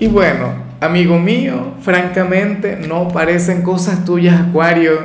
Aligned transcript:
Y 0.00 0.08
bueno, 0.08 0.54
amigo 0.80 1.18
mío, 1.18 1.74
francamente 1.82 2.76
no 2.76 3.08
parecen 3.08 3.60
cosas 3.60 4.02
tuyas, 4.06 4.40
Acuario, 4.40 4.98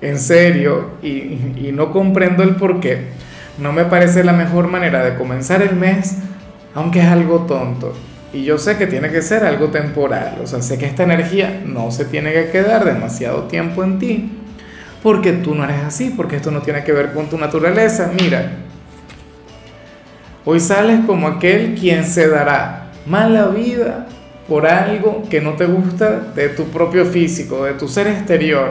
en 0.00 0.18
serio, 0.18 0.90
y, 1.04 1.70
no 1.72 1.92
comprendo 1.92 2.42
el 2.42 2.56
por 2.56 2.80
qué. 2.80 3.04
No 3.58 3.72
me 3.72 3.84
parece 3.84 4.24
la 4.24 4.32
mejor 4.32 4.66
manera 4.66 5.04
de 5.04 5.14
comenzar 5.16 5.62
el 5.62 5.76
mes, 5.76 6.16
aunque 6.74 6.98
es 6.98 7.06
algo 7.06 7.46
tonto. 7.46 7.96
Y 8.32 8.42
yo 8.42 8.58
sé 8.58 8.76
que 8.76 8.88
tiene 8.88 9.08
que 9.10 9.22
ser 9.22 9.44
algo 9.44 9.68
temporal, 9.68 10.38
o 10.42 10.48
sea, 10.48 10.62
sé 10.62 10.78
que 10.78 10.86
esta 10.86 11.04
energía 11.04 11.62
no 11.64 11.92
se 11.92 12.04
tiene 12.04 12.32
que 12.32 12.50
quedar 12.50 12.84
demasiado 12.84 13.44
tiempo 13.44 13.84
en 13.84 14.00
ti, 14.00 14.32
porque 15.00 15.32
tú 15.32 15.54
no 15.54 15.62
eres 15.62 15.84
así, 15.86 16.12
porque 16.16 16.36
esto 16.36 16.50
no 16.50 16.60
tiene 16.60 16.82
que 16.82 16.92
ver 16.92 17.12
con 17.12 17.30
tu 17.30 17.38
naturaleza. 17.38 18.10
Mira, 18.20 18.50
hoy 20.44 20.58
sales 20.58 21.00
como 21.06 21.28
aquel 21.28 21.76
quien 21.76 22.04
se 22.04 22.26
dará 22.28 22.77
mala 23.08 23.48
vida 23.48 24.06
por 24.48 24.66
algo 24.66 25.22
que 25.28 25.40
no 25.40 25.52
te 25.52 25.66
gusta 25.66 26.20
de 26.34 26.48
tu 26.50 26.64
propio 26.64 27.04
físico, 27.04 27.64
de 27.64 27.74
tu 27.74 27.86
ser 27.88 28.06
exterior. 28.06 28.70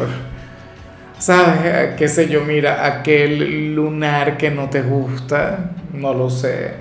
¿Sabes? 1.20 1.96
¿Qué 1.96 2.08
sé 2.08 2.28
yo? 2.28 2.44
Mira, 2.44 2.86
aquel 2.86 3.74
lunar 3.76 4.38
que 4.38 4.52
no 4.52 4.70
te 4.70 4.82
gusta, 4.82 5.72
no 5.94 6.14
lo 6.14 6.30
sé. 6.30 6.74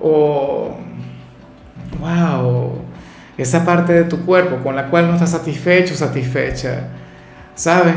O, 0.00 0.76
wow, 2.00 2.78
esa 3.36 3.64
parte 3.64 3.92
de 3.92 4.04
tu 4.04 4.24
cuerpo 4.24 4.56
con 4.62 4.76
la 4.76 4.88
cual 4.88 5.08
no 5.08 5.14
estás 5.14 5.30
satisfecho, 5.30 5.94
satisfecha. 5.94 6.88
¿Sabes? 7.54 7.94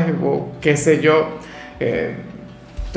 Qué 0.60 0.76
sé 0.76 1.00
yo. 1.00 1.38
Eh, 1.80 2.14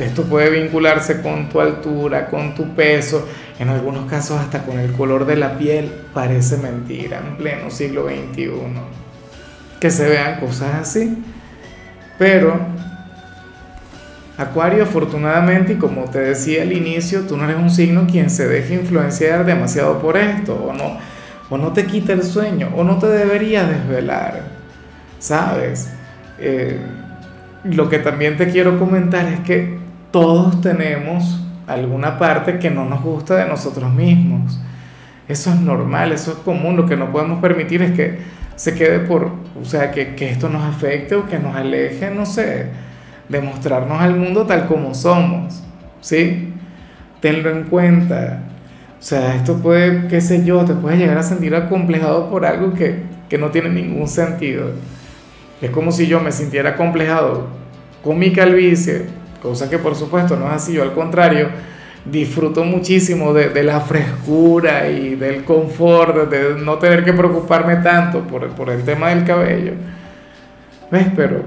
esto 0.00 0.24
puede 0.24 0.50
vincularse 0.50 1.22
con 1.22 1.48
tu 1.48 1.60
altura, 1.60 2.28
con 2.28 2.54
tu 2.54 2.74
peso, 2.74 3.26
en 3.58 3.68
algunos 3.68 4.08
casos 4.10 4.40
hasta 4.40 4.62
con 4.62 4.78
el 4.78 4.92
color 4.92 5.26
de 5.26 5.36
la 5.36 5.58
piel. 5.58 5.90
Parece 6.14 6.56
mentira 6.56 7.18
en 7.18 7.36
pleno 7.36 7.70
siglo 7.70 8.06
XXI. 8.06 8.50
Que 9.80 9.90
se 9.90 10.08
vean 10.08 10.40
cosas 10.40 10.74
así. 10.80 11.22
Pero, 12.18 12.58
Acuario, 14.36 14.84
afortunadamente, 14.84 15.74
y 15.74 15.76
como 15.76 16.04
te 16.04 16.18
decía 16.18 16.62
al 16.62 16.72
inicio, 16.72 17.22
tú 17.22 17.36
no 17.36 17.44
eres 17.44 17.56
un 17.56 17.70
signo 17.70 18.06
quien 18.06 18.30
se 18.30 18.46
deje 18.46 18.74
influenciar 18.74 19.44
demasiado 19.44 19.98
por 20.00 20.16
esto, 20.16 20.54
o 20.54 20.72
no, 20.72 20.98
o 21.50 21.58
no 21.58 21.72
te 21.72 21.84
quita 21.86 22.12
el 22.12 22.22
sueño, 22.22 22.70
o 22.76 22.84
no 22.84 22.98
te 22.98 23.06
debería 23.06 23.64
desvelar. 23.64 24.42
¿Sabes? 25.18 25.90
Eh, 26.38 26.78
lo 27.64 27.88
que 27.90 27.98
también 27.98 28.36
te 28.38 28.48
quiero 28.50 28.78
comentar 28.78 29.26
es 29.26 29.40
que 29.40 29.79
todos 30.10 30.60
tenemos 30.60 31.40
alguna 31.66 32.18
parte 32.18 32.58
que 32.58 32.70
no 32.70 32.84
nos 32.84 33.02
gusta 33.02 33.36
de 33.36 33.48
nosotros 33.48 33.92
mismos. 33.92 34.60
Eso 35.28 35.50
es 35.50 35.60
normal, 35.60 36.12
eso 36.12 36.32
es 36.32 36.38
común. 36.38 36.76
Lo 36.76 36.86
que 36.86 36.96
no 36.96 37.12
podemos 37.12 37.40
permitir 37.40 37.82
es 37.82 37.92
que 37.92 38.18
se 38.56 38.74
quede 38.74 39.00
por, 39.00 39.30
o 39.60 39.64
sea, 39.64 39.90
que, 39.92 40.14
que 40.14 40.30
esto 40.30 40.48
nos 40.48 40.62
afecte 40.62 41.14
o 41.14 41.26
que 41.26 41.38
nos 41.38 41.54
aleje, 41.54 42.10
no 42.10 42.26
sé, 42.26 42.66
de 43.28 43.40
mostrarnos 43.40 44.00
al 44.00 44.16
mundo 44.16 44.46
tal 44.46 44.66
como 44.66 44.94
somos. 44.94 45.62
¿Sí? 46.00 46.52
Tenlo 47.20 47.50
en 47.50 47.64
cuenta. 47.64 48.42
O 48.98 49.02
sea, 49.02 49.34
esto 49.34 49.58
puede, 49.58 50.08
qué 50.08 50.20
sé 50.20 50.44
yo, 50.44 50.64
te 50.64 50.74
puedes 50.74 50.98
llegar 50.98 51.18
a 51.18 51.22
sentir 51.22 51.54
acomplejado 51.54 52.28
por 52.28 52.44
algo 52.44 52.74
que, 52.74 53.02
que 53.28 53.38
no 53.38 53.50
tiene 53.50 53.70
ningún 53.70 54.08
sentido. 54.08 54.72
Es 55.62 55.70
como 55.70 55.92
si 55.92 56.06
yo 56.06 56.20
me 56.20 56.32
sintiera 56.32 56.70
acomplejado 56.70 57.46
con 58.02 58.18
mi 58.18 58.32
calvicie 58.32 59.19
cosa 59.40 59.68
que 59.68 59.78
por 59.78 59.94
supuesto 59.94 60.36
no 60.36 60.46
es 60.46 60.52
así, 60.52 60.74
yo 60.74 60.82
al 60.82 60.92
contrario, 60.92 61.48
disfruto 62.04 62.64
muchísimo 62.64 63.32
de, 63.32 63.62
la 63.62 63.80
frescura 63.80 64.88
y 64.88 65.16
del 65.16 65.44
confort, 65.44 66.30
de 66.30 66.60
no 66.62 66.78
tener 66.78 67.04
que 67.04 67.12
preocuparme 67.12 67.76
tanto 67.76 68.20
por, 68.22 68.48
por 68.50 68.70
el 68.70 68.82
tema 68.84 69.08
del 69.10 69.24
cabello. 69.24 69.72
¿Ves? 70.90 71.06
Pero 71.14 71.44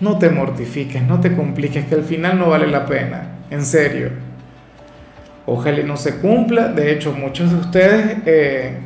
no 0.00 0.18
te 0.18 0.30
mortifiques, 0.30 1.02
no 1.02 1.20
te 1.20 1.34
compliques, 1.34 1.86
que 1.86 1.94
al 1.94 2.04
final 2.04 2.38
no 2.38 2.50
vale 2.50 2.66
la 2.66 2.86
pena, 2.86 3.38
en 3.50 3.64
serio. 3.64 4.10
Ojalá 5.46 5.82
no 5.82 5.96
se 5.96 6.16
cumpla, 6.16 6.68
de 6.68 6.92
hecho 6.92 7.12
muchos 7.12 7.50
de 7.50 7.56
ustedes... 7.56 8.16
Eh, 8.26 8.78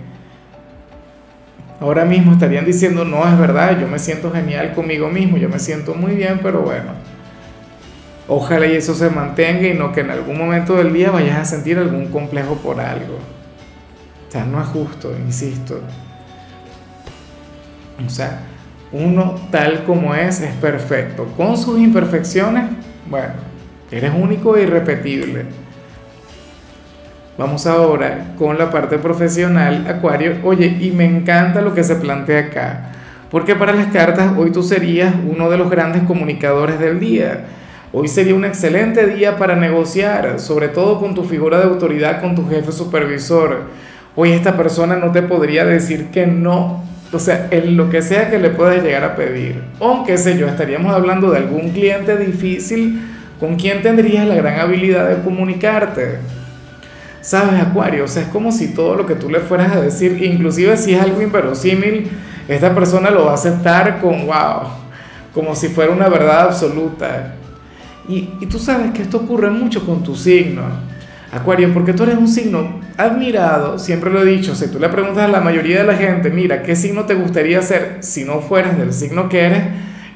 ahora 1.80 2.04
mismo 2.04 2.32
estarían 2.32 2.64
diciendo, 2.64 3.04
no, 3.04 3.26
es 3.26 3.38
verdad, 3.38 3.78
yo 3.80 3.86
me 3.86 3.98
siento 3.98 4.30
genial 4.32 4.72
conmigo 4.74 5.08
mismo, 5.08 5.36
yo 5.36 5.48
me 5.48 5.58
siento 5.58 5.94
muy 5.94 6.14
bien, 6.14 6.40
pero 6.42 6.62
bueno, 6.62 6.92
Ojalá 8.28 8.66
y 8.66 8.76
eso 8.76 8.94
se 8.94 9.08
mantenga 9.08 9.66
y 9.66 9.72
no 9.72 9.90
que 9.92 10.02
en 10.02 10.10
algún 10.10 10.36
momento 10.36 10.76
del 10.76 10.92
día 10.92 11.10
vayas 11.10 11.38
a 11.38 11.44
sentir 11.46 11.78
algún 11.78 12.08
complejo 12.08 12.56
por 12.56 12.78
algo. 12.78 13.14
O 14.28 14.30
sea, 14.30 14.44
no 14.44 14.60
es 14.60 14.68
justo, 14.68 15.10
insisto. 15.16 15.80
O 18.06 18.10
sea, 18.10 18.40
uno 18.92 19.34
tal 19.50 19.84
como 19.84 20.14
es 20.14 20.42
es 20.42 20.54
perfecto. 20.56 21.24
Con 21.38 21.56
sus 21.56 21.78
imperfecciones, 21.78 22.64
bueno, 23.08 23.32
eres 23.90 24.12
único 24.14 24.56
e 24.56 24.64
irrepetible. 24.64 25.46
Vamos 27.38 27.66
ahora 27.66 28.34
con 28.36 28.58
la 28.58 28.70
parte 28.70 28.98
profesional, 28.98 29.86
Acuario. 29.88 30.36
Oye, 30.44 30.66
y 30.80 30.90
me 30.90 31.06
encanta 31.06 31.62
lo 31.62 31.72
que 31.72 31.82
se 31.82 31.96
plantea 31.96 32.40
acá. 32.40 32.90
Porque 33.30 33.54
para 33.54 33.72
las 33.72 33.86
cartas 33.86 34.32
hoy 34.36 34.50
tú 34.50 34.62
serías 34.62 35.14
uno 35.26 35.48
de 35.48 35.56
los 35.56 35.70
grandes 35.70 36.02
comunicadores 36.02 36.78
del 36.78 37.00
día 37.00 37.46
Hoy 37.90 38.06
sería 38.06 38.34
un 38.34 38.44
excelente 38.44 39.06
día 39.06 39.38
para 39.38 39.56
negociar, 39.56 40.40
sobre 40.40 40.68
todo 40.68 41.00
con 41.00 41.14
tu 41.14 41.24
figura 41.24 41.56
de 41.58 41.64
autoridad, 41.64 42.20
con 42.20 42.34
tu 42.34 42.46
jefe 42.46 42.70
supervisor. 42.70 43.62
Hoy 44.14 44.32
esta 44.32 44.58
persona 44.58 44.96
no 44.96 45.10
te 45.10 45.22
podría 45.22 45.64
decir 45.64 46.08
que 46.10 46.26
no, 46.26 46.84
o 47.10 47.18
sea, 47.18 47.48
en 47.50 47.78
lo 47.78 47.88
que 47.88 48.02
sea 48.02 48.28
que 48.28 48.38
le 48.38 48.50
puedas 48.50 48.82
llegar 48.82 49.04
a 49.04 49.16
pedir. 49.16 49.62
O 49.78 50.04
qué 50.04 50.18
sé 50.18 50.36
yo, 50.36 50.46
estaríamos 50.46 50.92
hablando 50.92 51.30
de 51.30 51.38
algún 51.38 51.70
cliente 51.70 52.18
difícil 52.18 53.00
con 53.40 53.56
quien 53.56 53.80
tendrías 53.80 54.26
la 54.26 54.34
gran 54.34 54.60
habilidad 54.60 55.08
de 55.08 55.22
comunicarte. 55.22 56.18
¿Sabes, 57.22 57.58
Acuario? 57.58 58.04
O 58.04 58.08
sea, 58.08 58.24
es 58.24 58.28
como 58.28 58.52
si 58.52 58.74
todo 58.74 58.96
lo 58.96 59.06
que 59.06 59.14
tú 59.14 59.30
le 59.30 59.40
fueras 59.40 59.74
a 59.74 59.80
decir, 59.80 60.22
inclusive 60.22 60.76
si 60.76 60.94
es 60.94 61.00
algo 61.00 61.22
inverosímil, 61.22 62.10
esta 62.48 62.74
persona 62.74 63.10
lo 63.10 63.24
va 63.24 63.30
a 63.30 63.34
aceptar 63.34 63.98
con 64.02 64.26
wow, 64.26 64.68
como 65.32 65.54
si 65.54 65.68
fuera 65.68 65.90
una 65.90 66.10
verdad 66.10 66.48
absoluta. 66.48 67.37
Y, 68.08 68.46
tú 68.46 68.58
sabes 68.58 68.92
que 68.92 69.02
esto 69.02 69.18
ocurre 69.18 69.50
mucho 69.50 69.84
con 69.84 70.02
tu 70.02 70.16
signo, 70.16 70.62
Acuario, 71.30 71.74
porque 71.74 71.92
tú 71.92 72.04
eres 72.04 72.16
un 72.16 72.26
signo 72.26 72.80
admirado, 72.96 73.78
siempre 73.78 74.10
lo 74.10 74.22
he 74.22 74.24
dicho, 74.24 74.54
si 74.54 74.68
tú 74.68 74.78
le 74.78 74.88
preguntas 74.88 75.24
a 75.24 75.28
la 75.28 75.40
mayoría 75.42 75.80
de 75.80 75.84
la 75.84 75.94
gente, 75.94 76.30
mira, 76.30 76.62
¿qué 76.62 76.74
signo 76.74 77.04
te 77.04 77.12
gustaría 77.12 77.60
ser 77.60 77.98
si 78.00 78.24
no 78.24 78.40
fueras 78.40 78.78
del 78.78 78.94
signo 78.94 79.28
que 79.28 79.42
eres? 79.42 79.62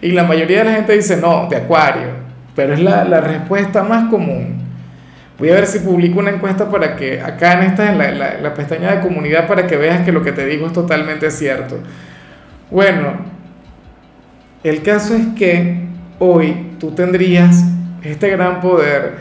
Y 0.00 0.12
la 0.12 0.24
mayoría 0.24 0.60
de 0.60 0.64
la 0.64 0.72
gente 0.76 0.94
dice, 0.94 1.18
no, 1.18 1.48
de 1.50 1.56
Acuario, 1.56 2.08
pero 2.56 2.72
es 2.72 2.80
la, 2.80 3.04
respuesta 3.20 3.82
más 3.82 4.08
común. 4.08 4.62
Voy 5.38 5.50
a 5.50 5.54
ver 5.54 5.66
si 5.66 5.80
publico 5.80 6.18
una 6.18 6.30
encuesta 6.30 6.70
para 6.70 6.96
que 6.96 7.20
acá 7.20 7.54
en 7.54 7.62
esta, 7.64 7.90
en 7.90 8.18
la 8.18 8.54
pestaña 8.54 8.94
de 8.94 9.00
comunidad, 9.00 9.46
para 9.46 9.66
que 9.66 9.76
veas 9.76 10.02
que 10.02 10.12
lo 10.12 10.22
que 10.22 10.32
te 10.32 10.46
digo 10.46 10.66
es 10.66 10.72
totalmente 10.72 11.30
cierto. 11.30 11.78
Bueno, 12.70 13.16
el 14.64 14.80
caso 14.80 15.14
es 15.14 15.26
que 15.36 15.88
hoy 16.18 16.70
tú 16.78 16.92
tendrías 16.92 17.64
este 18.04 18.30
gran 18.30 18.60
poder, 18.60 19.14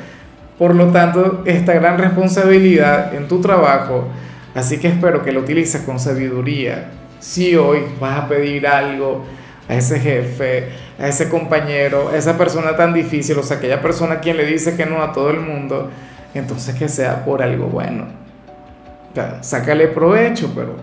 por 0.57 0.75
lo 0.75 0.87
tanto, 0.87 1.43
esta 1.45 1.73
gran 1.73 1.97
responsabilidad 1.97 3.13
en 3.13 3.27
tu 3.27 3.41
trabajo. 3.41 4.07
Así 4.53 4.79
que 4.79 4.89
espero 4.89 5.23
que 5.23 5.31
lo 5.31 5.41
utilices 5.41 5.81
con 5.81 5.99
sabiduría. 5.99 6.91
Si 7.19 7.55
hoy 7.55 7.79
vas 7.99 8.19
a 8.19 8.27
pedir 8.27 8.67
algo 8.67 9.23
a 9.69 9.75
ese 9.75 9.99
jefe, 9.99 10.69
a 10.99 11.07
ese 11.07 11.29
compañero, 11.29 12.09
a 12.09 12.17
esa 12.17 12.37
persona 12.37 12.75
tan 12.75 12.93
difícil, 12.93 13.37
o 13.37 13.43
sea, 13.43 13.57
aquella 13.57 13.81
persona 13.81 14.15
a 14.15 14.19
quien 14.19 14.37
le 14.37 14.45
dice 14.45 14.75
que 14.75 14.85
no 14.85 15.01
a 15.01 15.13
todo 15.13 15.29
el 15.29 15.39
mundo, 15.39 15.89
entonces 16.33 16.75
que 16.75 16.89
sea 16.89 17.23
por 17.23 17.41
algo 17.41 17.67
bueno. 17.67 18.05
sácale 19.41 19.87
provecho, 19.87 20.51
pero, 20.55 20.75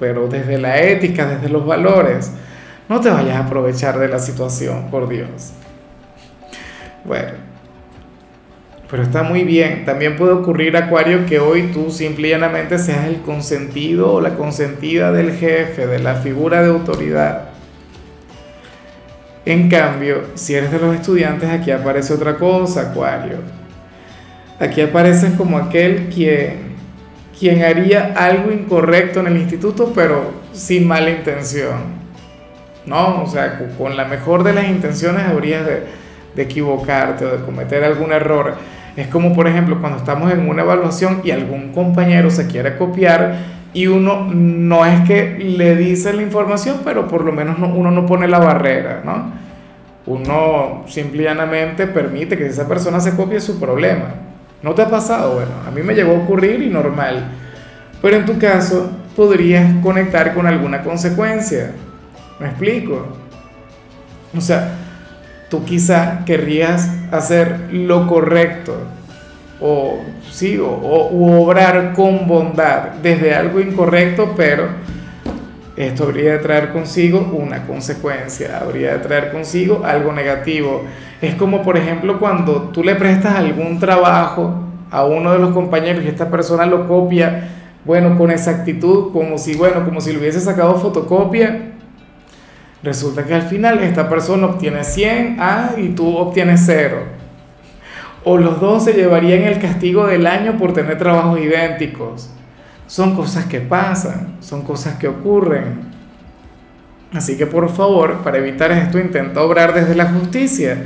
pero 0.00 0.28
desde 0.28 0.58
la 0.58 0.80
ética, 0.80 1.26
desde 1.26 1.48
los 1.48 1.64
valores. 1.64 2.32
No 2.88 3.00
te 3.00 3.10
vayas 3.10 3.36
a 3.36 3.46
aprovechar 3.46 3.98
de 3.98 4.08
la 4.08 4.18
situación, 4.18 4.90
por 4.90 5.08
Dios. 5.08 5.52
Bueno, 7.04 7.32
pero 8.92 9.04
está 9.04 9.22
muy 9.22 9.44
bien. 9.44 9.86
También 9.86 10.16
puede 10.18 10.32
ocurrir, 10.32 10.76
Acuario, 10.76 11.24
que 11.24 11.38
hoy 11.38 11.70
tú 11.72 11.90
simple 11.90 12.28
y 12.28 12.30
llanamente 12.32 12.78
seas 12.78 13.06
el 13.06 13.22
consentido 13.22 14.12
o 14.12 14.20
la 14.20 14.34
consentida 14.34 15.10
del 15.12 15.32
jefe, 15.32 15.86
de 15.86 15.98
la 15.98 16.16
figura 16.16 16.62
de 16.62 16.68
autoridad. 16.68 17.48
En 19.46 19.70
cambio, 19.70 20.24
si 20.34 20.54
eres 20.54 20.70
de 20.70 20.78
los 20.78 20.94
estudiantes, 20.94 21.48
aquí 21.48 21.70
aparece 21.70 22.12
otra 22.12 22.36
cosa, 22.36 22.90
Acuario. 22.90 23.38
Aquí 24.60 24.82
apareces 24.82 25.32
como 25.38 25.56
aquel 25.56 26.10
quien, 26.14 26.74
quien 27.40 27.64
haría 27.64 28.12
algo 28.14 28.52
incorrecto 28.52 29.20
en 29.20 29.28
el 29.28 29.38
instituto, 29.38 29.90
pero 29.94 30.32
sin 30.52 30.86
mala 30.86 31.08
intención. 31.08 32.02
¿No? 32.84 33.22
O 33.22 33.26
sea, 33.26 33.58
con 33.78 33.96
la 33.96 34.04
mejor 34.04 34.44
de 34.44 34.52
las 34.52 34.68
intenciones 34.68 35.22
habrías 35.22 35.64
de, 35.64 35.84
de 36.34 36.42
equivocarte 36.42 37.24
o 37.24 37.38
de 37.38 37.42
cometer 37.42 37.84
algún 37.84 38.12
error. 38.12 38.81
Es 38.96 39.06
como, 39.08 39.34
por 39.34 39.46
ejemplo, 39.46 39.80
cuando 39.80 39.98
estamos 39.98 40.30
en 40.32 40.48
una 40.48 40.62
evaluación 40.62 41.20
y 41.24 41.30
algún 41.30 41.72
compañero 41.72 42.30
se 42.30 42.46
quiere 42.46 42.76
copiar 42.76 43.36
y 43.72 43.86
uno 43.86 44.28
no 44.32 44.84
es 44.84 45.00
que 45.08 45.38
le 45.38 45.76
dice 45.76 46.12
la 46.12 46.22
información, 46.22 46.80
pero 46.84 47.08
por 47.08 47.24
lo 47.24 47.32
menos 47.32 47.56
uno 47.58 47.90
no 47.90 48.04
pone 48.04 48.28
la 48.28 48.38
barrera, 48.38 49.00
¿no? 49.04 49.32
Uno 50.04 50.84
simplemente 50.88 51.86
permite 51.86 52.36
que 52.36 52.46
esa 52.46 52.68
persona 52.68 53.00
se 53.00 53.16
copie 53.16 53.40
su 53.40 53.58
problema. 53.58 54.14
¿No 54.62 54.74
te 54.74 54.82
ha 54.82 54.88
pasado? 54.88 55.34
Bueno, 55.34 55.52
a 55.66 55.70
mí 55.70 55.82
me 55.82 55.94
llegó 55.94 56.12
a 56.12 56.18
ocurrir 56.18 56.62
y 56.62 56.68
normal. 56.68 57.30
Pero 58.02 58.16
en 58.16 58.26
tu 58.26 58.38
caso 58.38 58.90
podrías 59.16 59.74
conectar 59.82 60.34
con 60.34 60.46
alguna 60.46 60.82
consecuencia. 60.82 61.72
¿Me 62.38 62.48
explico? 62.48 63.06
O 64.36 64.40
sea, 64.40 64.81
tú 65.52 65.66
quizá 65.66 66.24
querrías 66.24 66.90
hacer 67.10 67.68
lo 67.72 68.06
correcto 68.06 68.74
o 69.60 69.98
sí, 70.30 70.58
o, 70.58 70.66
obrar 71.42 71.92
con 71.92 72.26
bondad 72.26 72.92
desde 73.02 73.34
algo 73.34 73.60
incorrecto, 73.60 74.32
pero 74.34 74.68
esto 75.76 76.04
habría 76.04 76.32
de 76.32 76.38
traer 76.38 76.72
consigo 76.72 77.30
una 77.34 77.66
consecuencia, 77.66 78.60
habría 78.62 78.94
de 78.94 79.00
traer 79.00 79.30
consigo 79.30 79.82
algo 79.84 80.10
negativo. 80.10 80.84
Es 81.20 81.34
como 81.34 81.62
por 81.62 81.76
ejemplo 81.76 82.18
cuando 82.18 82.70
tú 82.72 82.82
le 82.82 82.94
prestas 82.94 83.34
algún 83.34 83.78
trabajo 83.78 84.54
a 84.90 85.04
uno 85.04 85.32
de 85.32 85.38
los 85.38 85.52
compañeros 85.52 86.02
y 86.02 86.08
esta 86.08 86.30
persona 86.30 86.64
lo 86.64 86.88
copia, 86.88 87.50
bueno, 87.84 88.16
con 88.16 88.30
exactitud, 88.30 89.12
como 89.12 89.36
si, 89.36 89.54
bueno, 89.54 89.84
como 89.84 90.00
si 90.00 90.12
le 90.12 90.18
hubiese 90.18 90.40
sacado 90.40 90.76
fotocopia 90.76 91.71
Resulta 92.82 93.24
que 93.24 93.34
al 93.34 93.42
final 93.42 93.78
esta 93.78 94.08
persona 94.08 94.46
obtiene 94.46 94.82
100 94.82 95.36
ah, 95.38 95.70
y 95.76 95.90
tú 95.90 96.16
obtienes 96.16 96.62
0. 96.66 96.98
O 98.24 98.36
los 98.36 98.60
dos 98.60 98.84
se 98.84 98.92
llevarían 98.92 99.42
el 99.42 99.60
castigo 99.60 100.06
del 100.06 100.26
año 100.26 100.58
por 100.58 100.72
tener 100.72 100.98
trabajos 100.98 101.40
idénticos. 101.40 102.30
Son 102.86 103.14
cosas 103.14 103.46
que 103.46 103.60
pasan, 103.60 104.36
son 104.40 104.62
cosas 104.62 104.96
que 104.96 105.08
ocurren. 105.08 105.92
Así 107.12 107.36
que 107.36 107.46
por 107.46 107.68
favor, 107.70 108.18
para 108.22 108.38
evitar 108.38 108.72
esto, 108.72 108.98
intenta 108.98 109.42
obrar 109.42 109.74
desde 109.74 109.94
la 109.94 110.06
justicia. 110.06 110.82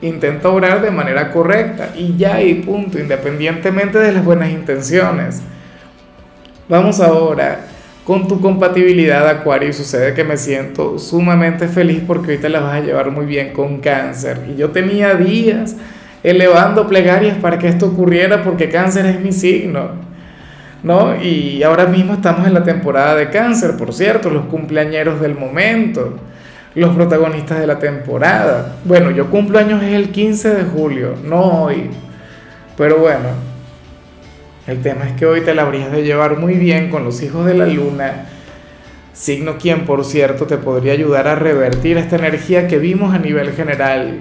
Intenta 0.00 0.48
obrar 0.48 0.80
de 0.80 0.90
manera 0.90 1.32
correcta 1.32 1.90
y 1.96 2.16
ya 2.16 2.40
y 2.40 2.54
punto, 2.54 2.98
independientemente 2.98 3.98
de 3.98 4.12
las 4.12 4.24
buenas 4.24 4.50
intenciones. 4.50 5.42
Vamos 6.68 7.00
ahora 7.00 7.66
con 8.04 8.26
tu 8.26 8.40
compatibilidad 8.40 9.28
Acuario 9.28 9.72
sucede 9.72 10.12
que 10.12 10.24
me 10.24 10.36
siento 10.36 10.98
sumamente 10.98 11.68
feliz 11.68 12.02
porque 12.06 12.32
hoy 12.32 12.38
te 12.38 12.48
la 12.48 12.60
vas 12.60 12.74
a 12.74 12.80
llevar 12.80 13.10
muy 13.10 13.26
bien 13.26 13.52
con 13.52 13.78
cáncer. 13.78 14.40
Y 14.52 14.56
yo 14.56 14.70
tenía 14.70 15.14
días 15.14 15.76
elevando 16.24 16.88
plegarias 16.88 17.36
para 17.38 17.58
que 17.58 17.68
esto 17.68 17.86
ocurriera 17.86 18.42
porque 18.42 18.68
cáncer 18.68 19.06
es 19.06 19.20
mi 19.20 19.32
signo. 19.32 20.12
¿No? 20.82 21.14
Y 21.22 21.62
ahora 21.62 21.86
mismo 21.86 22.14
estamos 22.14 22.44
en 22.44 22.54
la 22.54 22.64
temporada 22.64 23.14
de 23.14 23.30
cáncer, 23.30 23.76
por 23.76 23.94
cierto, 23.94 24.30
los 24.30 24.46
cumpleañeros 24.46 25.20
del 25.20 25.36
momento, 25.36 26.18
los 26.74 26.92
protagonistas 26.96 27.60
de 27.60 27.68
la 27.68 27.78
temporada. 27.78 28.74
Bueno, 28.84 29.12
yo 29.12 29.30
cumplo 29.30 29.60
años 29.60 29.80
es 29.80 29.92
el 29.92 30.10
15 30.10 30.54
de 30.56 30.64
julio, 30.64 31.14
no 31.22 31.62
hoy. 31.62 31.88
Pero 32.76 32.96
bueno, 32.98 33.28
el 34.66 34.80
tema 34.80 35.08
es 35.08 35.12
que 35.14 35.26
hoy 35.26 35.40
te 35.40 35.54
la 35.54 35.62
habrías 35.62 35.90
de 35.90 36.04
llevar 36.04 36.38
muy 36.38 36.54
bien 36.54 36.88
con 36.88 37.04
los 37.04 37.22
hijos 37.22 37.46
de 37.46 37.54
la 37.54 37.66
luna, 37.66 38.26
signo 39.12 39.58
quien 39.58 39.84
por 39.84 40.04
cierto 40.04 40.46
te 40.46 40.56
podría 40.56 40.92
ayudar 40.92 41.26
a 41.26 41.34
revertir 41.34 41.98
esta 41.98 42.16
energía 42.16 42.68
que 42.68 42.78
vimos 42.78 43.12
a 43.12 43.18
nivel 43.18 43.52
general. 43.52 44.20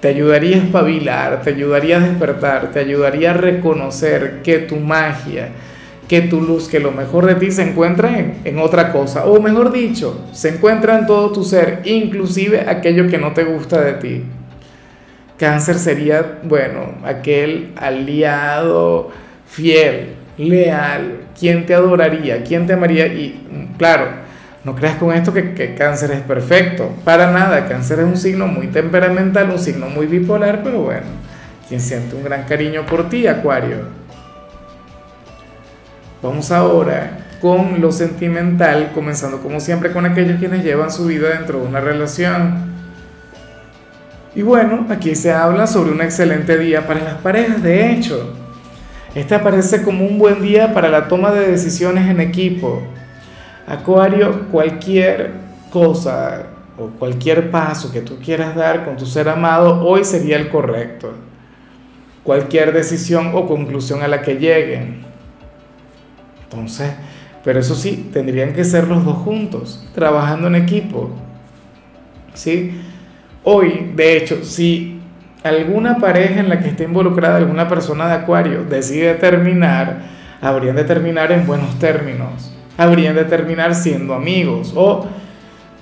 Te 0.00 0.08
ayudaría 0.08 0.56
a 0.56 0.60
espabilar, 0.60 1.42
te 1.42 1.50
ayudaría 1.50 1.96
a 1.98 2.00
despertar, 2.00 2.70
te 2.70 2.78
ayudaría 2.78 3.32
a 3.32 3.34
reconocer 3.34 4.40
que 4.42 4.60
tu 4.60 4.76
magia, 4.76 5.48
que 6.08 6.22
tu 6.22 6.40
luz, 6.40 6.68
que 6.68 6.80
lo 6.80 6.92
mejor 6.92 7.26
de 7.26 7.34
ti 7.34 7.50
se 7.50 7.62
encuentra 7.62 8.18
en, 8.18 8.38
en, 8.44 8.58
otra 8.60 8.92
cosa, 8.92 9.26
o 9.26 9.42
mejor 9.42 9.72
dicho, 9.72 10.26
se 10.32 10.50
encuentra 10.50 10.98
en 10.98 11.06
todo 11.06 11.32
tu 11.32 11.44
ser, 11.44 11.82
inclusive 11.84 12.64
aquello 12.66 13.08
que 13.08 13.18
no 13.18 13.32
te 13.32 13.44
gusta 13.44 13.80
de 13.80 13.92
ti. 13.94 14.24
Cáncer 15.36 15.78
sería, 15.78 16.38
bueno, 16.44 16.94
aquel 17.04 17.72
aliado, 17.76 19.10
fiel, 19.50 20.14
leal, 20.38 21.22
¿quién 21.38 21.66
te 21.66 21.74
adoraría? 21.74 22.42
¿Quién 22.44 22.66
te 22.66 22.72
amaría? 22.72 23.06
Y 23.06 23.74
claro, 23.76 24.06
no 24.64 24.74
creas 24.74 24.96
con 24.96 25.12
esto 25.12 25.32
que, 25.32 25.74
cáncer 25.74 26.12
es 26.12 26.20
perfecto, 26.20 26.90
para 27.04 27.30
nada, 27.30 27.66
cáncer 27.66 28.00
es 28.00 28.06
un 28.06 28.16
signo 28.16 28.46
muy 28.46 28.68
temperamental, 28.68 29.50
un 29.50 29.58
signo 29.58 29.88
muy 29.88 30.06
bipolar, 30.06 30.62
pero 30.62 30.82
bueno, 30.82 31.06
quien 31.68 31.80
siente 31.80 32.14
un 32.14 32.24
gran 32.24 32.44
cariño 32.44 32.86
por 32.86 33.08
ti, 33.08 33.26
Acuario. 33.26 33.78
Vamos 36.22 36.50
ahora 36.50 37.26
con 37.40 37.80
lo 37.80 37.90
sentimental, 37.90 38.92
comenzando 38.94 39.40
como 39.40 39.60
siempre 39.60 39.92
con 39.92 40.04
aquellos 40.04 40.38
quienes 40.38 40.62
llevan 40.62 40.92
su 40.92 41.06
vida 41.06 41.30
dentro 41.30 41.60
de 41.60 41.66
una 41.66 41.80
relación. 41.80 42.70
Y 44.34 44.42
bueno, 44.42 44.86
aquí 44.90 45.14
se 45.14 45.32
habla 45.32 45.66
sobre 45.66 45.90
un 45.90 46.02
excelente 46.02 46.58
día 46.58 46.86
para 46.86 47.00
las 47.00 47.14
parejas, 47.14 47.62
de 47.62 47.92
hecho. 47.92 48.39
Este 49.14 49.34
aparece 49.34 49.82
como 49.82 50.06
un 50.06 50.18
buen 50.18 50.40
día 50.40 50.72
para 50.72 50.88
la 50.88 51.08
toma 51.08 51.32
de 51.32 51.48
decisiones 51.48 52.08
en 52.08 52.20
equipo. 52.20 52.80
Acuario, 53.66 54.48
cualquier 54.50 55.32
cosa 55.70 56.46
o 56.78 56.86
cualquier 56.98 57.50
paso 57.50 57.90
que 57.90 58.02
tú 58.02 58.18
quieras 58.24 58.54
dar 58.54 58.84
con 58.84 58.96
tu 58.96 59.06
ser 59.06 59.28
amado, 59.28 59.84
hoy 59.84 60.04
sería 60.04 60.36
el 60.36 60.48
correcto. 60.48 61.12
Cualquier 62.22 62.72
decisión 62.72 63.32
o 63.34 63.46
conclusión 63.48 64.02
a 64.02 64.08
la 64.08 64.22
que 64.22 64.34
lleguen. 64.34 65.02
Entonces, 66.44 66.92
pero 67.42 67.58
eso 67.58 67.74
sí, 67.74 68.10
tendrían 68.12 68.52
que 68.52 68.64
ser 68.64 68.86
los 68.86 69.04
dos 69.04 69.16
juntos, 69.18 69.84
trabajando 69.92 70.46
en 70.46 70.54
equipo. 70.54 71.10
¿Sí? 72.34 72.80
Hoy, 73.42 73.92
de 73.96 74.16
hecho, 74.16 74.44
si 74.44 74.99
alguna 75.42 75.96
pareja 75.98 76.40
en 76.40 76.48
la 76.48 76.60
que 76.60 76.68
esté 76.68 76.84
involucrada 76.84 77.36
alguna 77.36 77.68
persona 77.68 78.08
de 78.08 78.14
Acuario 78.14 78.64
decide 78.64 79.14
terminar, 79.14 80.02
habrían 80.40 80.76
de 80.76 80.84
terminar 80.84 81.32
en 81.32 81.46
buenos 81.46 81.78
términos, 81.78 82.52
habrían 82.76 83.14
de 83.14 83.24
terminar 83.24 83.74
siendo 83.74 84.14
amigos 84.14 84.72
o, 84.74 85.06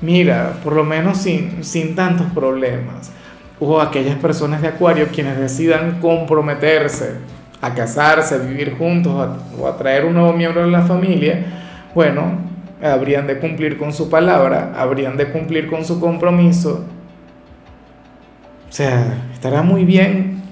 mira, 0.01 0.55
por 0.63 0.75
lo 0.75 0.85
menos 0.85 1.19
sin, 1.19 1.65
sin 1.65 1.95
tantos 1.95 2.27
problemas. 2.33 3.13
O 3.61 3.81
aquellas 3.81 4.17
personas 4.17 4.63
de 4.63 4.69
Acuario 4.69 5.09
quienes 5.13 5.39
decidan 5.39 5.99
comprometerse 6.01 7.17
a 7.61 7.75
casarse, 7.75 8.37
a 8.37 8.39
vivir 8.39 8.77
juntos 8.79 9.31
o 9.61 9.67
a 9.67 9.77
traer 9.77 10.05
un 10.05 10.15
nuevo 10.15 10.33
miembro 10.33 10.63
de 10.63 10.71
la 10.71 10.83
familia, 10.83 11.45
bueno, 11.93 12.39
habrían 12.81 13.27
de 13.27 13.41
cumplir 13.41 13.77
con 13.77 13.93
su 13.93 14.09
palabra, 14.09 14.73
habrían 14.77 15.17
de 15.17 15.33
cumplir 15.33 15.69
con 15.69 15.85
su 15.85 15.99
compromiso 15.99 16.85
o 18.69 18.73
sea, 18.73 19.29
estará 19.33 19.63
muy 19.63 19.85
bien 19.85 20.43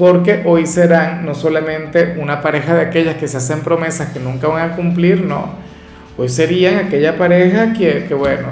porque 0.00 0.42
hoy 0.46 0.66
serán 0.66 1.26
no 1.26 1.34
solamente 1.34 2.16
una 2.18 2.40
pareja 2.40 2.74
de 2.74 2.80
aquellas 2.80 3.16
que 3.16 3.28
se 3.28 3.36
hacen 3.36 3.60
promesas 3.60 4.08
que 4.08 4.18
nunca 4.18 4.48
van 4.48 4.70
a 4.70 4.76
cumplir, 4.76 5.20
no. 5.20 5.56
Hoy 6.16 6.30
serían 6.30 6.76
aquella 6.86 7.18
pareja 7.18 7.74
que, 7.74 8.06
bueno, 8.14 8.48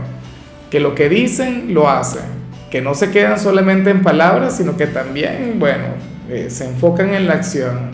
que 0.70 0.78
lo 0.78 0.94
que 0.94 1.08
dicen 1.08 1.72
lo 1.72 1.88
hacen, 1.88 2.22
que 2.70 2.82
no 2.82 2.94
se 2.94 3.10
quedan 3.10 3.40
solamente 3.40 3.88
en 3.88 4.02
palabras, 4.02 4.58
sino 4.58 4.76
que 4.76 4.86
también, 4.86 5.54
bueno, 5.58 5.84
eh, 6.28 6.48
se 6.50 6.66
enfocan 6.66 7.14
en 7.14 7.26
la 7.26 7.34
acción. 7.34 7.92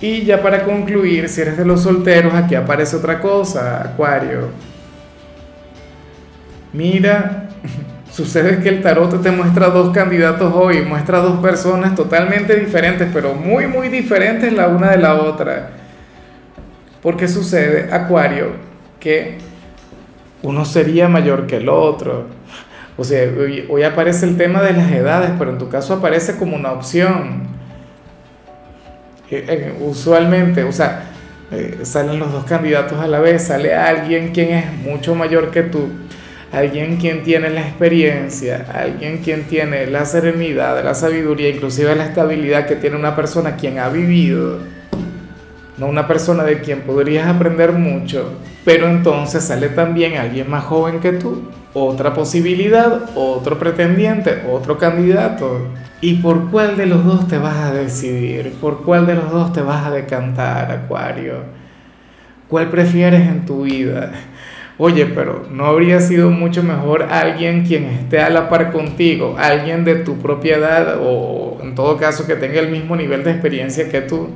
Y 0.00 0.24
ya 0.24 0.40
para 0.40 0.64
concluir, 0.64 1.28
si 1.28 1.42
eres 1.42 1.58
de 1.58 1.66
los 1.66 1.82
solteros, 1.82 2.32
aquí 2.32 2.54
aparece 2.54 2.96
otra 2.96 3.20
cosa, 3.20 3.82
Acuario. 3.82 4.48
Mira, 6.72 7.48
Sucede 8.20 8.62
que 8.62 8.68
el 8.68 8.82
tarot 8.82 9.22
te 9.22 9.30
muestra 9.30 9.68
dos 9.68 9.94
candidatos 9.94 10.52
hoy, 10.54 10.82
muestra 10.82 11.20
dos 11.20 11.40
personas 11.40 11.94
totalmente 11.94 12.54
diferentes, 12.54 13.08
pero 13.14 13.32
muy, 13.32 13.66
muy 13.66 13.88
diferentes 13.88 14.52
la 14.52 14.68
una 14.68 14.90
de 14.90 14.98
la 14.98 15.14
otra. 15.14 15.70
Porque 17.00 17.28
sucede, 17.28 17.90
Acuario, 17.90 18.48
que 19.00 19.38
uno 20.42 20.66
sería 20.66 21.08
mayor 21.08 21.46
que 21.46 21.56
el 21.56 21.70
otro, 21.70 22.26
O 22.98 23.04
sea, 23.04 23.26
hoy, 23.70 23.82
aparece 23.84 24.26
el 24.26 24.36
tema 24.36 24.60
de 24.60 24.74
las 24.74 24.92
edades, 24.92 25.30
pero 25.38 25.52
en 25.52 25.56
tu 25.56 25.70
caso 25.70 25.94
aparece 25.94 26.36
como 26.36 26.56
una 26.56 26.72
opción. 26.72 27.44
Eh, 29.30 29.46
eh, 29.48 29.74
usualmente, 29.80 30.62
o 30.64 30.72
sea, 30.72 31.04
eh, 31.52 31.78
salen 31.84 32.18
los 32.18 32.30
dos 32.32 32.44
candidatos 32.44 33.00
a 33.00 33.06
la 33.06 33.18
vez, 33.18 33.46
sale 33.46 33.74
alguien 33.74 34.32
quien 34.32 34.50
es 34.50 34.72
mucho 34.74 35.14
mayor 35.14 35.50
que 35.50 35.62
tú, 35.62 35.88
alguien 36.52 36.96
quien 36.96 37.22
tiene 37.22 37.50
la 37.50 37.60
experiencia, 37.60 38.66
alguien 38.72 39.18
quien 39.18 39.44
tiene 39.44 39.86
la 39.86 40.04
serenidad, 40.04 40.84
la 40.84 40.94
sabiduría, 40.94 41.50
inclusive 41.50 41.94
la 41.96 42.06
estabilidad 42.06 42.66
que 42.66 42.76
tiene 42.76 42.96
una 42.96 43.14
persona 43.14 43.56
quien 43.56 43.78
ha 43.78 43.88
vivido 43.88 44.58
no 45.80 45.86
una 45.86 46.06
persona 46.06 46.44
de 46.44 46.60
quien 46.60 46.82
podrías 46.82 47.26
aprender 47.26 47.72
mucho, 47.72 48.34
pero 48.66 48.86
entonces 48.86 49.42
sale 49.42 49.70
también 49.70 50.18
alguien 50.18 50.48
más 50.48 50.64
joven 50.64 51.00
que 51.00 51.12
tú, 51.12 51.44
otra 51.72 52.12
posibilidad, 52.12 53.08
otro 53.14 53.58
pretendiente, 53.58 54.42
otro 54.50 54.76
candidato. 54.76 55.68
¿Y 56.02 56.16
por 56.16 56.50
cuál 56.50 56.76
de 56.76 56.84
los 56.84 57.04
dos 57.04 57.26
te 57.28 57.38
vas 57.38 57.56
a 57.56 57.72
decidir? 57.72 58.52
¿Por 58.60 58.82
cuál 58.82 59.06
de 59.06 59.14
los 59.14 59.30
dos 59.30 59.54
te 59.54 59.62
vas 59.62 59.86
a 59.86 59.90
decantar, 59.90 60.70
Acuario? 60.70 61.44
¿Cuál 62.48 62.68
prefieres 62.68 63.22
en 63.22 63.46
tu 63.46 63.62
vida? 63.62 64.12
Oye, 64.82 65.04
pero 65.04 65.46
¿no 65.52 65.66
habría 65.66 66.00
sido 66.00 66.30
mucho 66.30 66.62
mejor 66.62 67.02
alguien 67.10 67.66
quien 67.66 67.84
esté 67.84 68.20
a 68.20 68.30
la 68.30 68.48
par 68.48 68.72
contigo, 68.72 69.36
alguien 69.38 69.84
de 69.84 69.96
tu 69.96 70.16
propiedad 70.16 70.96
o 71.02 71.58
en 71.62 71.74
todo 71.74 71.98
caso 71.98 72.26
que 72.26 72.34
tenga 72.34 72.60
el 72.60 72.70
mismo 72.70 72.96
nivel 72.96 73.22
de 73.22 73.32
experiencia 73.32 73.90
que 73.90 74.00
tú? 74.00 74.30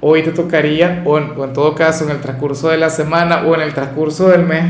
hoy 0.00 0.22
te 0.22 0.30
tocaría, 0.30 1.02
o 1.04 1.18
en, 1.18 1.34
todo 1.52 1.74
caso 1.74 2.04
en 2.04 2.10
el 2.10 2.20
transcurso 2.20 2.68
de 2.68 2.78
la 2.78 2.90
semana 2.90 3.42
o 3.46 3.54
en 3.54 3.62
el 3.62 3.74
transcurso 3.74 4.28
del 4.28 4.44
mes, 4.44 4.64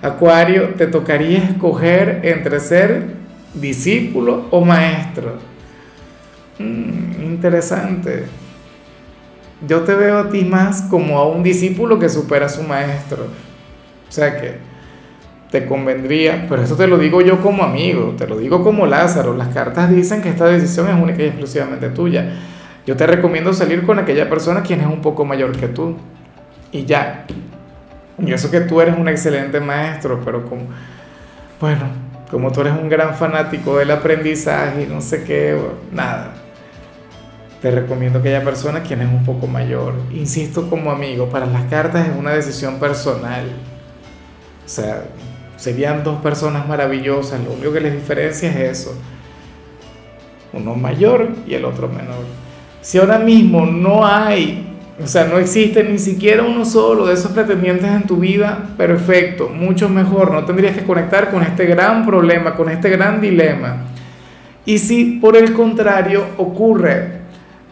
Acuario, 0.00 0.74
te 0.76 0.86
tocaría 0.86 1.38
escoger 1.38 2.20
entre 2.22 2.60
ser 2.60 3.16
discípulo 3.52 4.46
o 4.50 4.64
maestro. 4.64 5.38
Mm, 6.60 7.24
interesante. 7.24 8.26
Yo 9.66 9.80
te 9.80 9.94
veo 9.94 10.18
a 10.18 10.28
ti 10.28 10.44
más 10.44 10.82
como 10.82 11.18
a 11.18 11.26
un 11.26 11.42
discípulo 11.42 11.98
que 11.98 12.08
supera 12.08 12.46
a 12.46 12.48
su 12.48 12.62
maestro. 12.62 13.26
O 14.08 14.12
sea 14.12 14.40
que 14.40 14.56
te 15.50 15.66
convendría, 15.66 16.46
pero 16.48 16.62
eso 16.62 16.76
te 16.76 16.86
lo 16.86 16.98
digo 16.98 17.20
yo 17.22 17.40
como 17.40 17.62
amigo, 17.62 18.14
te 18.16 18.26
lo 18.26 18.38
digo 18.38 18.62
como 18.62 18.86
Lázaro. 18.86 19.34
Las 19.34 19.48
cartas 19.48 19.90
dicen 19.90 20.22
que 20.22 20.28
esta 20.28 20.46
decisión 20.46 20.88
es 20.88 20.94
única 20.94 21.22
y 21.22 21.26
exclusivamente 21.26 21.88
tuya 21.90 22.32
yo 22.88 22.96
te 22.96 23.06
recomiendo 23.06 23.52
salir 23.52 23.84
con 23.84 23.98
aquella 23.98 24.30
persona 24.30 24.62
quien 24.62 24.80
es 24.80 24.86
un 24.86 25.02
poco 25.02 25.22
mayor 25.22 25.54
que 25.54 25.68
tú. 25.68 25.98
Y 26.72 26.86
ya. 26.86 27.26
Y 28.18 28.32
eso 28.32 28.50
que 28.50 28.62
tú 28.62 28.80
eres 28.80 28.96
un 28.96 29.06
excelente 29.08 29.60
maestro, 29.60 30.22
pero 30.24 30.46
como, 30.46 30.62
bueno, 31.60 31.84
como 32.30 32.50
tú 32.50 32.62
eres 32.62 32.72
un 32.72 32.88
gran 32.88 33.14
fanático 33.14 33.76
del 33.76 33.90
aprendizaje 33.90 34.84
y 34.84 34.86
no 34.86 35.02
sé 35.02 35.22
qué, 35.24 35.54
nada. 35.92 36.32
Te 37.60 37.70
recomiendo 37.70 38.20
aquella 38.20 38.42
persona 38.42 38.82
quien 38.82 39.02
es 39.02 39.12
un 39.12 39.22
poco 39.22 39.46
mayor. 39.46 39.92
Insisto 40.10 40.70
como 40.70 40.90
amigo, 40.90 41.28
para 41.28 41.44
las 41.44 41.64
cartas 41.64 42.08
es 42.08 42.16
una 42.16 42.30
decisión 42.30 42.78
personal. 42.80 43.50
O 44.68 44.70
sea, 44.70 45.04
serían 45.56 46.04
dos 46.04 46.20
personas 46.20 46.68
maravillosas. 46.68 47.42
Lo 47.42 47.52
único 47.52 47.72
que 47.72 47.80
les 47.80 47.94
diferencia 47.94 48.50
es 48.50 48.80
eso. 48.80 48.94
Uno 50.52 50.74
mayor 50.74 51.30
y 51.46 51.54
el 51.54 51.64
otro 51.64 51.88
menor. 51.88 52.26
Si 52.82 52.98
ahora 52.98 53.18
mismo 53.18 53.64
no 53.64 54.06
hay, 54.06 54.76
o 55.02 55.06
sea, 55.06 55.24
no 55.24 55.38
existe 55.38 55.82
ni 55.84 55.98
siquiera 55.98 56.42
uno 56.42 56.66
solo 56.66 57.06
de 57.06 57.14
esos 57.14 57.32
pretendientes 57.32 57.90
en 57.90 58.02
tu 58.02 58.18
vida, 58.18 58.68
perfecto, 58.76 59.48
mucho 59.48 59.88
mejor, 59.88 60.32
no 60.32 60.44
tendrías 60.44 60.76
que 60.76 60.84
conectar 60.84 61.30
con 61.30 61.42
este 61.42 61.64
gran 61.64 62.04
problema, 62.04 62.54
con 62.54 62.68
este 62.68 62.90
gran 62.90 63.22
dilema. 63.22 63.86
Y 64.66 64.76
si 64.76 65.18
por 65.18 65.34
el 65.34 65.54
contrario 65.54 66.26
ocurre 66.36 67.20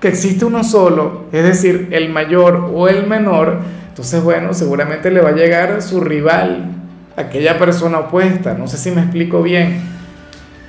que 0.00 0.08
existe 0.08 0.46
uno 0.46 0.64
solo, 0.64 1.26
es 1.30 1.44
decir, 1.44 1.88
el 1.90 2.08
mayor 2.08 2.70
o 2.72 2.88
el 2.88 3.06
menor, 3.06 3.58
entonces 3.88 4.22
bueno, 4.22 4.54
seguramente 4.54 5.10
le 5.10 5.20
va 5.20 5.28
a 5.28 5.34
llegar 5.34 5.82
su 5.82 6.00
rival, 6.00 6.75
aquella 7.16 7.58
persona 7.58 7.98
opuesta, 7.98 8.54
no 8.54 8.68
sé 8.68 8.76
si 8.76 8.90
me 8.90 9.00
explico 9.00 9.42
bien. 9.42 9.80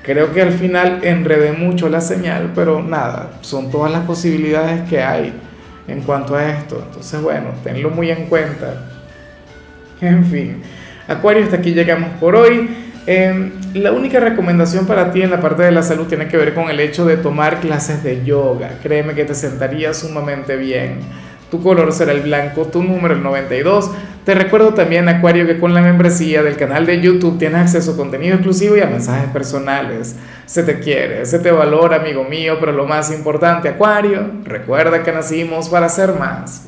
Creo 0.04 0.34
que 0.34 0.42
al 0.42 0.54
final 0.54 1.02
enredé 1.04 1.52
mucho 1.52 1.90
la 1.90 2.00
señal, 2.00 2.54
pero 2.56 2.82
nada, 2.82 3.32
son 3.42 3.70
todas 3.70 3.92
las 3.92 4.06
posibilidades 4.06 4.88
que 4.90 5.02
hay 5.04 5.34
en 5.88 6.02
cuanto 6.02 6.36
a 6.36 6.50
esto. 6.50 6.82
Entonces, 6.88 7.22
bueno, 7.22 7.50
tenlo 7.64 7.90
muy 7.90 8.12
en 8.12 8.26
cuenta. 8.26 8.84
En 10.00 10.24
fin, 10.26 10.62
Acuario, 11.08 11.44
hasta 11.44 11.56
aquí 11.56 11.74
llegamos 11.74 12.12
por 12.20 12.36
hoy. 12.36 12.70
Em, 13.08 13.52
la 13.74 13.92
única 13.92 14.20
recomendación 14.20 14.86
para 14.86 15.12
ti 15.12 15.24
en 15.24 15.32
la 15.32 15.42
parte 15.42 15.64
de 15.64 15.72
la 15.72 15.82
salud 15.82 16.06
tiene 16.06 16.28
que 16.28 16.38
ver 16.38 16.54
con 16.54 16.70
el 16.70 16.80
hecho 16.80 17.04
de 17.04 17.18
tomar 17.18 17.62
clases 17.62 18.04
de 18.04 18.24
yoga. 18.24 18.78
Créeme 18.84 19.16
que 19.16 19.26
te 19.26 19.34
sentaría 19.34 19.96
sumamente 19.96 20.56
bien 20.56 21.00
tu 21.50 21.64
color 21.64 21.94
será 21.94 22.12
el 22.12 22.22
blanco, 22.22 22.66
tu 22.66 22.84
número 22.84 23.14
el 23.14 23.24
92. 23.24 23.92
Te 24.28 24.36
recuerdo 24.36 24.74
también, 24.74 25.08
Acuario, 25.08 25.48
que 25.48 25.58
con 25.58 25.74
la 25.74 25.80
membresía 25.80 26.44
del 26.44 26.58
canal 26.58 26.86
de 26.86 27.00
YouTube 27.00 27.40
tienes 27.40 27.62
acceso 27.62 27.94
a 27.94 27.96
contenido 27.96 28.34
exclusivo 28.34 28.76
y 28.76 28.82
a 28.82 28.86
mensajes 28.86 29.30
personales. 29.30 30.18
Se 30.46 30.64
te 30.64 30.80
quiere, 30.80 31.26
se 31.26 31.40
te 31.40 31.50
valora, 31.50 31.96
amigo 31.96 32.26
mío, 32.26 32.58
pero 32.60 32.74
lo 32.74 32.86
más 32.86 33.10
importante, 33.10 33.70
Acuario, 33.70 34.30
recuerda 34.44 35.02
que 35.02 35.14
nacimos 35.14 35.70
para 35.70 35.88
ser 35.88 36.12
más. 36.12 36.68